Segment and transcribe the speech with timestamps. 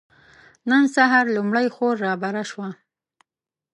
[0.69, 2.69] نن سهار لومړۍ خور رابره شوه.